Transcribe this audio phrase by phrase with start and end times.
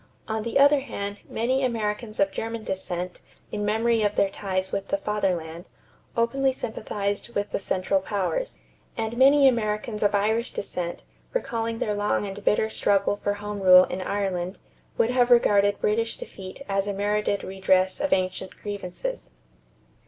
[0.27, 4.87] On the other hand, many Americans of German descent, in memory of their ties with
[4.87, 5.69] the Fatherland,
[6.17, 8.57] openly sympathized with the Central Powers;
[8.97, 11.03] and many Americans of Irish descent,
[11.33, 14.57] recalling their long and bitter struggle for home rule in Ireland,
[14.97, 19.29] would have regarded British defeat as a merited redress of ancient grievances.